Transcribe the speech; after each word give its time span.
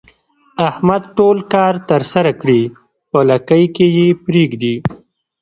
احمد 0.67 1.03
ټول 1.17 1.37
کار 1.53 1.73
ترسره 1.89 2.31
کړي 2.41 2.61
په 3.11 3.19
لکۍ 3.29 3.63
کې 3.75 3.85
یې 3.97 4.07
پرېږدي. 4.25 4.75